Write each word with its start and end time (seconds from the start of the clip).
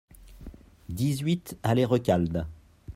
dix-huit 0.89 1.59
allée 1.61 1.85
Recalde 1.85 2.47